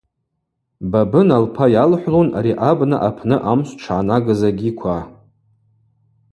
Бабына 0.91 1.37
лпа 1.43 1.65
йалхӏвлун 1.75 2.29
ари 2.37 2.53
абна 2.69 2.97
апны 3.09 3.37
амшв 3.51 3.73
дшгӏанагыз 3.77 4.41
агьиква. 4.49 4.97